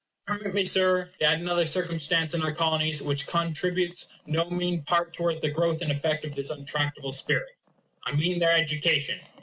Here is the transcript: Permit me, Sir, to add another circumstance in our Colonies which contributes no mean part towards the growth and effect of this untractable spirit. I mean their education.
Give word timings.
Permit 0.25 0.55
me, 0.55 0.65
Sir, 0.65 1.11
to 1.19 1.25
add 1.25 1.39
another 1.41 1.63
circumstance 1.63 2.33
in 2.33 2.41
our 2.41 2.51
Colonies 2.51 3.03
which 3.03 3.27
contributes 3.27 4.07
no 4.25 4.49
mean 4.49 4.81
part 4.81 5.13
towards 5.13 5.41
the 5.41 5.51
growth 5.51 5.83
and 5.83 5.91
effect 5.91 6.25
of 6.25 6.33
this 6.33 6.49
untractable 6.49 7.11
spirit. 7.11 7.55
I 8.03 8.15
mean 8.15 8.39
their 8.39 8.51
education. 8.53 9.19